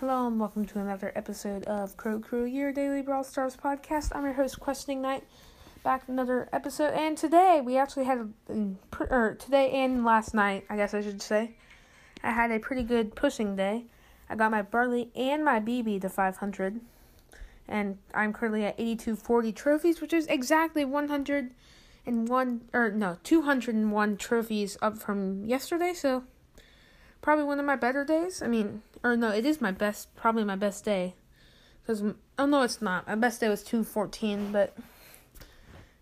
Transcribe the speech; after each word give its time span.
Hello 0.00 0.26
and 0.26 0.40
welcome 0.40 0.64
to 0.64 0.80
another 0.80 1.12
episode 1.14 1.62
of 1.66 1.96
Crow 1.96 2.18
Crew, 2.18 2.46
your 2.46 2.72
daily 2.72 3.00
Brawl 3.00 3.22
Stars 3.22 3.56
podcast. 3.56 4.10
I'm 4.12 4.24
your 4.24 4.32
host, 4.32 4.58
Questing 4.58 5.00
Knight, 5.00 5.22
back 5.84 6.00
with 6.00 6.08
another 6.08 6.48
episode. 6.52 6.94
And 6.94 7.16
today 7.16 7.60
we 7.64 7.76
actually 7.76 8.06
had, 8.06 8.18
a, 8.18 8.52
mm, 8.52 8.74
or 8.98 9.06
er, 9.08 9.36
today 9.38 9.70
and 9.70 10.04
last 10.04 10.34
night, 10.34 10.66
I 10.68 10.74
guess 10.74 10.94
I 10.94 11.00
should 11.00 11.22
say, 11.22 11.52
I 12.24 12.32
had 12.32 12.50
a 12.50 12.58
pretty 12.58 12.82
good 12.82 13.14
pushing 13.14 13.54
day. 13.54 13.84
I 14.28 14.34
got 14.34 14.50
my 14.50 14.62
Barley 14.62 15.12
and 15.14 15.44
my 15.44 15.60
Bibi 15.60 16.00
to 16.00 16.08
500, 16.08 16.80
and 17.68 17.98
I'm 18.12 18.32
currently 18.32 18.64
at 18.64 18.74
8240 18.76 19.52
trophies, 19.52 20.00
which 20.00 20.12
is 20.12 20.26
exactly 20.26 20.84
101 20.84 22.60
or 22.72 22.86
er, 22.86 22.90
no 22.90 23.18
201 23.22 24.16
trophies 24.16 24.76
up 24.82 24.98
from 24.98 25.44
yesterday. 25.44 25.94
So 25.94 26.24
probably 27.22 27.44
one 27.44 27.60
of 27.60 27.64
my 27.64 27.76
better 27.76 28.04
days. 28.04 28.42
I 28.42 28.48
mean, 28.48 28.82
or 29.04 29.16
no, 29.16 29.28
it 29.28 29.44
is 29.44 29.60
my 29.60 29.70
best, 29.70 30.12
probably 30.16 30.42
my 30.44 30.56
best 30.56 30.84
day. 30.84 31.14
Because, 31.82 32.02
oh 32.38 32.46
no, 32.46 32.62
it's 32.62 32.80
not. 32.80 33.06
My 33.06 33.14
best 33.14 33.40
day 33.40 33.50
was 33.50 33.62
214, 33.62 34.50
but 34.50 34.74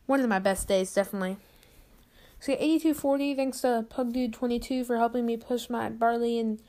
one 0.07 0.21
of 0.21 0.29
my 0.29 0.39
best 0.39 0.69
days, 0.69 0.95
definitely. 0.95 1.37
So, 2.39 2.53
yeah, 2.53 2.59
8240, 2.59 3.35
thanks 3.35 3.61
to 3.63 3.85
PugDude22 3.91 4.87
for 4.87 4.97
helping 4.97 5.27
me 5.27 5.37
push 5.37 5.69
my 5.69 5.89
barley 5.89 6.39
and, 6.39 6.63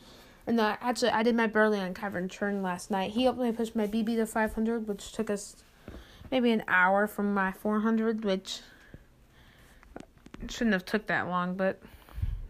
or 0.48 0.54
no, 0.54 0.76
actually, 0.82 1.12
I 1.12 1.22
did 1.22 1.36
my 1.36 1.48
barley 1.48 1.80
on 1.80 1.94
Cavern 1.94 2.28
Churn 2.28 2.64
last 2.64 2.90
night. 2.90 3.12
He 3.12 3.24
helped 3.24 3.40
me 3.40 3.52
push 3.52 3.76
my 3.76 3.86
Bibi 3.86 4.16
to 4.16 4.26
500, 4.26 4.88
which 4.88 5.12
took 5.12 5.30
us 5.30 5.56
maybe 6.32 6.52
an 6.52 6.64
hour 6.68 7.06
from 7.06 7.34
my 7.34 7.52
400, 7.52 8.26
which 8.26 8.62
shouldn't 10.50 10.74
have 10.74 10.86
took 10.86 11.06
that 11.08 11.28
long, 11.28 11.56
but 11.56 11.80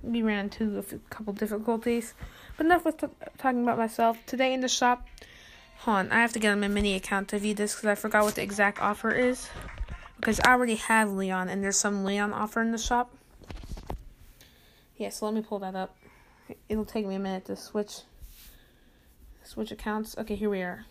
we 0.03 0.21
ran 0.21 0.45
into 0.45 0.77
a 0.77 0.83
couple 1.09 1.33
difficulties. 1.33 2.13
But 2.57 2.65
enough 2.65 2.85
with 2.85 2.97
t- 2.97 3.07
talking 3.37 3.63
about 3.63 3.77
myself. 3.77 4.17
Today 4.25 4.53
in 4.53 4.59
the 4.61 4.67
shop, 4.67 5.07
hold 5.77 5.97
on, 5.97 6.11
I 6.11 6.21
have 6.21 6.33
to 6.33 6.39
get 6.39 6.51
on 6.51 6.59
my 6.59 6.67
mini 6.67 6.95
account 6.95 7.29
to 7.29 7.39
view 7.39 7.53
this 7.53 7.73
because 7.73 7.87
I 7.87 7.95
forgot 7.95 8.23
what 8.23 8.35
the 8.35 8.43
exact 8.43 8.79
offer 8.79 9.11
is. 9.11 9.49
Because 10.17 10.39
I 10.41 10.51
already 10.51 10.75
have 10.75 11.11
Leon 11.11 11.49
and 11.49 11.63
there's 11.63 11.77
some 11.77 12.03
Leon 12.03 12.33
offer 12.33 12.61
in 12.61 12.71
the 12.71 12.77
shop. 12.77 13.15
Yeah, 14.97 15.09
so 15.09 15.25
let 15.25 15.33
me 15.33 15.41
pull 15.41 15.59
that 15.59 15.75
up. 15.75 15.97
It'll 16.69 16.85
take 16.85 17.07
me 17.07 17.15
a 17.15 17.19
minute 17.19 17.45
to 17.45 17.55
switch 17.55 18.01
switch 19.43 19.71
accounts. 19.71 20.17
Okay, 20.17 20.35
here 20.35 20.49
we 20.49 20.61
are. 20.61 20.85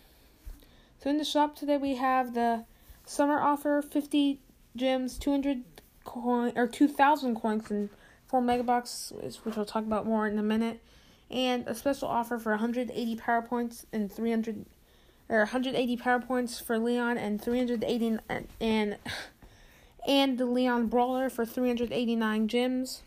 So 1.01 1.09
in 1.09 1.17
the 1.17 1.25
shop 1.25 1.55
today 1.55 1.77
we 1.77 1.95
have 1.95 2.33
the 2.33 2.65
summer 3.05 3.39
offer 3.39 3.81
50 3.81 4.39
gems, 4.75 5.17
200 5.17 5.63
coin 6.03 6.53
or 6.55 6.67
2000 6.67 7.35
coins 7.35 7.71
and 7.71 7.89
four 8.33 8.41
mega 8.41 8.63
boxes, 8.63 9.41
which 9.43 9.55
we'll 9.55 9.63
talk 9.63 9.83
about 9.83 10.07
more 10.07 10.25
in 10.25 10.39
a 10.39 10.41
minute, 10.41 10.81
and 11.29 11.67
a 11.67 11.75
special 11.75 12.07
offer 12.07 12.39
for 12.39 12.53
180 12.53 13.15
power 13.17 13.43
points 13.43 13.85
and 13.93 14.11
300 14.11 14.65
or 15.29 15.37
180 15.37 15.97
power 15.97 16.19
points 16.19 16.59
for 16.59 16.79
Leon 16.79 17.19
and 17.19 17.39
380 17.39 18.17
and 18.59 18.97
and 20.07 20.37
the 20.39 20.47
Leon 20.47 20.87
Brawler 20.87 21.29
for 21.29 21.45
389 21.45 22.47
gems, 22.47 23.03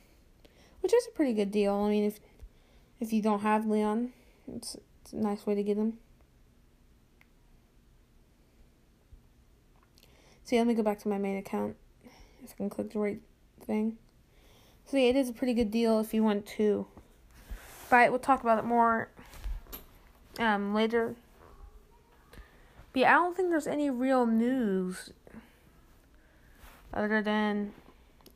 which 0.80 0.94
is 0.94 1.08
a 1.08 1.10
pretty 1.10 1.32
good 1.32 1.50
deal. 1.50 1.74
I 1.74 1.90
mean, 1.90 2.04
if 2.04 2.20
if 3.00 3.12
you 3.12 3.20
don't 3.20 3.40
have 3.40 3.66
Leon, 3.66 4.12
it's, 4.46 4.76
it's 5.02 5.12
a 5.12 5.16
nice 5.16 5.44
way 5.44 5.56
to 5.56 5.62
get 5.64 5.76
him. 5.76 5.94
See, 10.44 10.56
let 10.56 10.68
me 10.68 10.74
go 10.74 10.84
back 10.84 11.00
to 11.00 11.08
my 11.08 11.18
main 11.18 11.36
account 11.36 11.74
if 12.44 12.52
I 12.52 12.54
can 12.58 12.70
click 12.70 12.92
the 12.92 13.00
right 13.00 13.20
thing. 13.66 13.98
So 14.86 14.96
yeah, 14.96 15.08
it 15.08 15.16
is 15.16 15.28
a 15.28 15.32
pretty 15.32 15.52
good 15.52 15.72
deal 15.72 15.98
if 15.98 16.14
you 16.14 16.22
want 16.22 16.46
to 16.46 16.86
buy 17.90 18.04
it. 18.04 18.10
We'll 18.10 18.20
talk 18.20 18.42
about 18.42 18.58
it 18.58 18.64
more 18.64 19.10
um, 20.38 20.74
later. 20.74 21.16
But 22.92 23.00
yeah, 23.00 23.10
I 23.10 23.14
don't 23.14 23.36
think 23.36 23.50
there's 23.50 23.66
any 23.66 23.90
real 23.90 24.26
news 24.26 25.10
other 26.94 27.20
than 27.20 27.72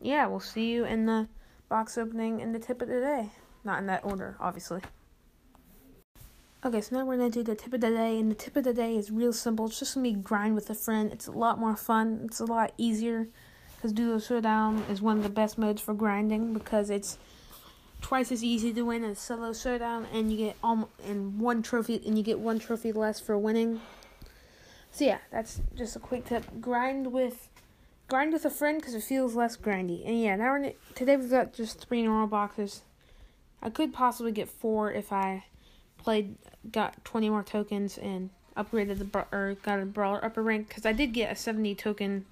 yeah, 0.01 0.27
we'll 0.27 0.41
see 0.41 0.73
you 0.73 0.85
in 0.85 1.07
the 1.07 1.29
box 1.69 1.97
opening 1.97 2.43
and 2.43 2.53
the 2.53 2.59
tip 2.59 2.83
of 2.83 2.89
the 2.89 3.01
day. 3.01 3.31
Not 3.63 3.79
in 3.79 3.87
that 3.87 4.05
order, 4.05 4.37
obviously. 4.41 4.81
Okay, 6.65 6.81
so 6.81 6.97
now 6.97 7.05
we're 7.05 7.17
gonna 7.17 7.31
do 7.31 7.45
the 7.45 7.55
tip 7.55 7.73
of 7.73 7.81
the 7.81 7.91
day, 7.91 8.19
and 8.19 8.31
the 8.31 8.35
tip 8.35 8.57
of 8.57 8.65
the 8.65 8.75
day 8.75 8.97
is 8.97 9.11
real 9.11 9.33
simple. 9.33 9.67
It's 9.67 9.79
just 9.79 9.95
gonna 9.95 10.09
be 10.09 10.15
grind 10.15 10.57
with 10.57 10.69
a 10.69 10.75
friend. 10.75 11.13
It's 11.13 11.27
a 11.29 11.33
lot 11.33 11.59
more 11.59 11.77
fun. 11.77 12.23
It's 12.25 12.41
a 12.41 12.45
lot 12.45 12.73
easier 12.77 13.29
because 13.81 13.95
Duo 13.95 14.19
Showdown 14.19 14.85
is 14.91 15.01
one 15.01 15.17
of 15.17 15.23
the 15.23 15.31
best 15.31 15.57
modes 15.57 15.81
for 15.81 15.95
grinding 15.95 16.53
because 16.53 16.91
it's 16.91 17.17
twice 18.03 18.31
as 18.31 18.45
easy 18.45 18.75
to 18.75 18.83
win 18.83 19.03
as 19.05 19.19
solo 19.19 19.55
showdown 19.55 20.07
and 20.13 20.31
you 20.31 20.37
get 20.37 20.57
almost 20.63 20.91
and 21.07 21.41
one 21.41 21.63
trophy 21.63 22.03
and 22.07 22.19
you 22.19 22.23
get 22.23 22.39
one 22.39 22.59
trophy 22.59 22.93
less 22.93 23.21
for 23.21 23.39
winning. 23.39 23.81
So 24.91 25.07
yeah, 25.07 25.19
that's 25.33 25.63
just 25.75 25.97
a 25.97 25.99
quick 25.99 26.27
tip. 26.27 26.45
Grind 26.61 27.11
with 27.11 27.49
grind 28.09 28.35
with 28.35 28.45
a 28.45 28.51
friend 28.51 28.79
because 28.79 28.95
it 28.95 29.03
feels 29.03 29.35
less 29.35 29.57
grindy. 29.57 30.07
And 30.07 30.21
yeah, 30.21 30.37
now 30.37 30.53
we're 30.53 30.73
today 30.95 31.17
we've 31.17 31.31
got 31.31 31.55
just 31.55 31.89
three 31.89 32.03
normal 32.03 32.27
boxes. 32.27 32.83
I 33.63 33.71
could 33.71 33.95
possibly 33.95 34.33
get 34.33 34.51
four 34.51 34.93
if 34.93 35.11
I 35.11 35.45
played 35.97 36.37
got 36.71 37.03
20 37.07 37.31
more 37.31 37.43
tokens 37.43 37.97
and 37.97 38.29
upgraded 38.59 38.99
the 38.99 39.27
or 39.33 39.57
got 39.63 39.81
a 39.81 39.87
brawler 39.87 40.23
upper 40.23 40.43
rank 40.43 40.69
because 40.69 40.85
I 40.85 40.93
did 40.93 41.15
get 41.15 41.33
a 41.33 41.35
70 41.35 41.75
token 41.77 42.27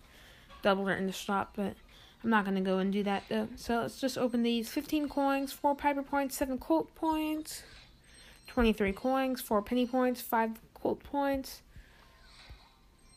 doubler 0.63 0.97
in 0.97 1.07
the 1.07 1.13
shop, 1.13 1.53
but 1.57 1.75
I'm 2.23 2.31
not 2.31 2.45
gonna 2.45 2.61
go 2.61 2.79
and 2.79 2.93
do 2.93 3.03
that 3.05 3.25
though. 3.29 3.49
So 3.57 3.81
let's 3.81 4.01
just 4.01 4.19
open 4.19 4.43
these 4.43 4.69
15 4.69 5.09
coins, 5.09 5.53
4 5.53 5.75
Piper 5.75 6.03
points, 6.03 6.37
7 6.37 6.59
Colt 6.59 6.95
points, 6.95 7.63
23 8.49 8.93
coins, 8.93 9.41
4 9.41 9.63
penny 9.63 9.87
points, 9.87 10.21
5 10.21 10.61
Colt 10.75 11.03
points, 11.03 11.63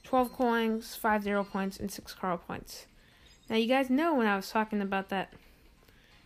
12 0.03 0.33
coins, 0.33 0.95
5 0.95 1.23
zero 1.23 1.43
points, 1.43 1.79
and 1.79 1.91
6 1.91 2.13
Carl 2.13 2.37
points. 2.37 2.85
Now 3.49 3.55
you 3.55 3.67
guys 3.67 3.89
know 3.89 4.15
when 4.15 4.27
I 4.27 4.35
was 4.35 4.49
talking 4.49 4.81
about 4.81 5.09
that 5.09 5.33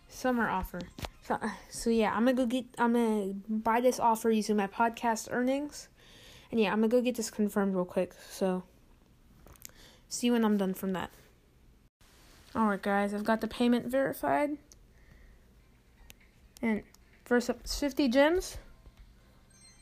summer 0.08 0.48
offer. 0.48 0.80
So, 1.22 1.34
uh, 1.34 1.48
so 1.70 1.90
yeah, 1.90 2.12
I'm 2.12 2.24
gonna 2.24 2.34
go 2.34 2.46
get 2.46 2.66
I'm 2.78 2.92
gonna 2.92 3.34
buy 3.48 3.80
this 3.80 3.98
offer 3.98 4.30
using 4.30 4.56
my 4.56 4.66
podcast 4.66 5.28
earnings. 5.30 5.88
And 6.50 6.60
yeah, 6.60 6.72
I'm 6.72 6.78
gonna 6.78 6.88
go 6.88 7.00
get 7.00 7.16
this 7.16 7.30
confirmed 7.30 7.74
real 7.74 7.84
quick. 7.84 8.14
So 8.30 8.62
See 10.08 10.30
when 10.30 10.44
I'm 10.44 10.56
done 10.56 10.74
from 10.74 10.92
that. 10.92 11.10
Alright, 12.54 12.82
guys, 12.82 13.12
I've 13.12 13.24
got 13.24 13.40
the 13.40 13.48
payment 13.48 13.86
verified. 13.86 14.56
And 16.62 16.82
first 17.24 17.50
up, 17.50 17.66
50 17.68 18.08
gems, 18.08 18.56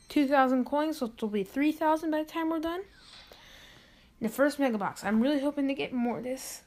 2,000 0.09 0.65
coins, 0.65 0.97
so 0.97 1.05
it'll 1.05 1.29
be 1.29 1.43
3,000 1.43 2.11
by 2.11 2.23
the 2.23 2.29
time 2.29 2.49
we're 2.49 2.59
done. 2.59 2.81
the 4.19 4.29
first 4.29 4.59
mega 4.59 4.77
box, 4.77 5.03
I'm 5.03 5.21
really 5.21 5.39
hoping 5.39 5.67
to 5.67 5.73
get 5.73 5.93
more 5.93 6.17
of 6.17 6.23
this, 6.23 6.63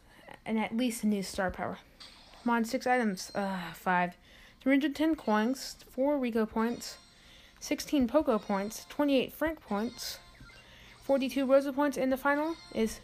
and 0.47 0.59
at 0.59 0.77
least 0.77 1.05
a 1.05 1.07
new 1.07 1.23
star 1.23 1.51
power. 1.51 1.79
On, 2.47 2.65
six 2.65 2.87
items. 2.87 3.31
Uh, 3.35 3.59
five. 3.75 4.17
310 4.61 5.15
coins, 5.15 5.77
4 5.91 6.19
Rico 6.19 6.45
points, 6.45 6.99
16 7.61 8.09
Poco 8.09 8.39
points, 8.39 8.87
28 8.89 9.33
Frank 9.33 9.61
points, 9.61 10.19
42 11.05 11.47
Rosa 11.47 11.73
points, 11.73 11.97
and 11.97 12.11
the 12.11 12.17
final 12.17 12.57
is 12.75 13.01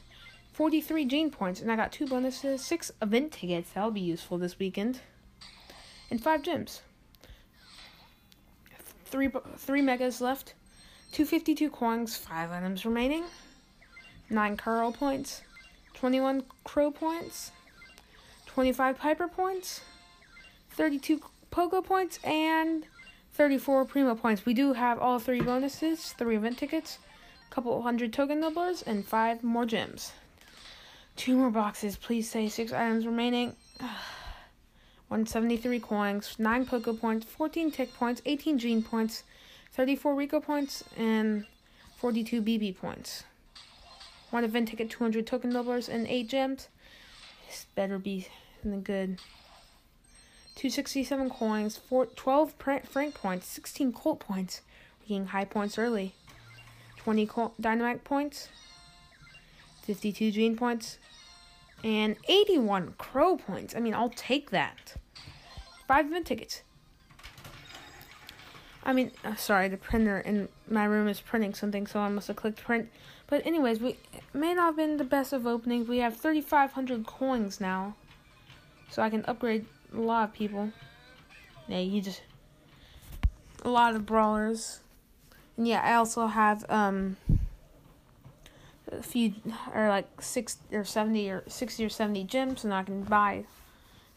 43 0.54 1.04
Gene 1.06 1.30
points, 1.32 1.60
and 1.60 1.70
I 1.70 1.74
got 1.74 1.90
two 1.90 2.06
bonuses, 2.06 2.64
six 2.64 2.92
event 3.02 3.32
tickets, 3.32 3.70
that'll 3.74 3.90
be 3.90 4.00
useful 4.00 4.38
this 4.38 4.56
weekend, 4.56 5.00
and 6.12 6.22
five 6.22 6.42
gems. 6.42 6.80
Three, 9.04 9.30
three 9.56 9.82
megas 9.82 10.20
left, 10.20 10.54
252 11.10 11.70
coins, 11.70 12.16
five 12.16 12.52
items 12.52 12.86
remaining, 12.86 13.24
nine 14.30 14.56
Carl 14.56 14.92
points, 14.92 15.42
21 15.94 16.44
Crow 16.62 16.92
points, 16.92 17.50
25 18.46 18.96
Piper 18.96 19.26
points, 19.26 19.80
32 20.70 21.20
Poco 21.50 21.82
points, 21.82 22.20
and 22.22 22.84
34 23.32 23.86
Primo 23.86 24.14
points. 24.14 24.46
We 24.46 24.54
do 24.54 24.74
have 24.74 25.00
all 25.00 25.18
three 25.18 25.40
bonuses, 25.40 26.12
three 26.12 26.36
event 26.36 26.58
tickets, 26.58 27.00
a 27.50 27.52
couple 27.52 27.82
hundred 27.82 28.12
token 28.12 28.40
doublers, 28.40 28.86
and 28.86 29.04
five 29.04 29.42
more 29.42 29.66
gems. 29.66 30.12
Two 31.16 31.36
more 31.36 31.50
boxes. 31.50 31.96
Please 31.96 32.30
say 32.30 32.48
six 32.48 32.72
items 32.72 33.06
remaining. 33.06 33.54
173 35.08 35.78
coins, 35.80 36.34
9 36.38 36.66
Poco 36.66 36.92
points, 36.92 37.26
14 37.26 37.70
Tick 37.70 37.94
points, 37.94 38.20
18 38.24 38.58
Gene 38.58 38.82
points, 38.82 39.22
34 39.72 40.14
Rico 40.14 40.40
points, 40.40 40.82
and 40.96 41.44
42 41.98 42.40
Bibi 42.40 42.72
points. 42.72 43.24
One 44.30 44.44
event 44.44 44.68
ticket, 44.68 44.90
200 44.90 45.26
token 45.26 45.52
doublers, 45.52 45.88
and 45.88 46.06
8 46.08 46.28
gems. 46.28 46.68
This 47.46 47.66
better 47.74 47.98
be 47.98 48.26
in 48.64 48.72
the 48.72 48.76
good. 48.78 49.20
267 50.56 51.30
coins, 51.30 51.76
4, 51.76 52.06
12 52.06 52.54
Frank 52.88 53.14
points, 53.14 53.46
16 53.46 53.92
Colt 53.92 54.20
points. 54.20 54.62
We're 55.00 55.08
getting 55.08 55.26
high 55.26 55.44
points 55.44 55.78
early. 55.78 56.14
20 56.96 57.26
Colt 57.26 57.54
Dynamike 57.60 58.02
points, 58.02 58.48
52 59.84 60.30
Gene 60.30 60.56
points, 60.56 60.98
and 61.82 62.16
81 62.28 62.94
Crow 62.98 63.36
points. 63.36 63.74
I 63.76 63.80
mean, 63.80 63.94
I'll 63.94 64.10
take 64.10 64.50
that. 64.50 64.94
Five 65.86 66.06
event 66.06 66.26
tickets. 66.26 66.62
I 68.84 68.92
mean, 68.92 69.12
uh, 69.24 69.34
sorry, 69.36 69.68
the 69.68 69.76
printer 69.76 70.18
in 70.18 70.48
my 70.68 70.84
room 70.84 71.08
is 71.08 71.20
printing 71.20 71.54
something, 71.54 71.86
so 71.86 72.00
I 72.00 72.08
must 72.08 72.28
have 72.28 72.36
clicked 72.36 72.62
print. 72.62 72.90
But 73.26 73.46
anyways, 73.46 73.80
we 73.80 73.96
may 74.34 74.52
not 74.54 74.66
have 74.66 74.76
been 74.76 74.98
the 74.98 75.04
best 75.04 75.32
of 75.32 75.46
openings. 75.46 75.88
We 75.88 75.98
have 75.98 76.16
3,500 76.16 77.06
coins 77.06 77.60
now, 77.60 77.94
so 78.90 79.02
I 79.02 79.08
can 79.08 79.24
upgrade 79.26 79.64
a 79.94 80.00
lot 80.00 80.28
of 80.28 80.34
people. 80.34 80.70
Yeah, 81.66 81.78
you 81.78 82.02
just 82.02 82.22
a 83.64 83.70
lot 83.70 83.94
of 83.94 84.04
brawlers, 84.04 84.80
and 85.56 85.66
yeah, 85.66 85.80
I 85.82 85.94
also 85.94 86.26
have 86.26 86.66
um 86.68 87.16
a 88.98 89.02
few 89.02 89.34
or 89.74 89.88
like 89.88 90.20
six 90.20 90.58
or 90.72 90.84
seventy 90.84 91.30
or 91.30 91.44
sixty 91.48 91.84
or 91.84 91.88
seventy 91.88 92.24
gems, 92.24 92.64
and 92.64 92.72
I 92.72 92.82
can 92.82 93.02
buy 93.02 93.44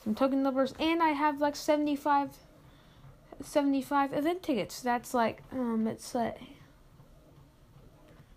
some 0.03 0.15
token 0.15 0.43
numbers, 0.43 0.73
and 0.79 1.01
I 1.01 1.09
have 1.09 1.41
like 1.41 1.55
75, 1.55 2.29
75 3.43 4.13
event 4.13 4.43
tickets. 4.43 4.81
That's 4.81 5.13
like 5.13 5.43
um, 5.51 5.87
it's 5.87 6.15
like 6.15 6.37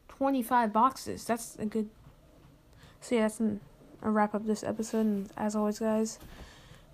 twenty 0.09 0.43
five 0.43 0.73
boxes. 0.73 1.25
That's 1.25 1.57
a 1.59 1.67
good. 1.67 1.89
So 3.01 3.15
yeah, 3.15 3.23
that's 3.23 3.41
an, 3.41 3.61
a 4.03 4.11
wrap 4.11 4.35
up 4.35 4.47
this 4.47 4.63
episode. 4.63 5.07
And 5.07 5.31
as 5.37 5.57
always, 5.57 5.79
guys, 5.79 6.19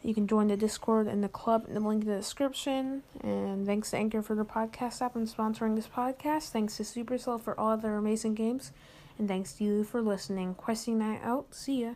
you 0.03 0.15
can 0.15 0.29
join 0.29 0.47
the 0.47 0.57
Discord 0.57 1.09
and 1.09 1.25
the 1.25 1.29
club 1.29 1.65
in 1.67 1.75
the 1.75 1.81
link 1.81 2.05
in 2.05 2.09
the 2.09 2.17
description. 2.17 3.03
And 3.23 3.67
thanks 3.67 3.91
to 3.91 3.97
Anchor 3.97 4.23
for 4.23 4.37
the 4.37 4.45
podcast 4.45 5.03
app 5.03 5.17
and 5.17 5.27
sponsoring 5.27 5.75
this 5.75 5.89
podcast. 5.89 6.51
Thanks 6.51 6.77
to 6.77 6.85
Supercell 6.85 7.41
for 7.41 7.59
all 7.59 7.77
their 7.77 7.97
amazing 7.97 8.35
games. 8.35 8.71
And 9.19 9.29
thanks 9.29 9.55
to 9.55 9.65
you 9.65 9.85
for 9.85 10.03
listening. 10.03 10.55
Questing 10.55 10.99
Knight 10.99 11.21
out. 11.23 11.55
See 11.55 11.83
ya. 11.83 11.95